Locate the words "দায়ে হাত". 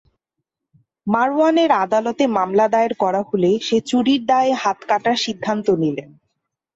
4.25-4.79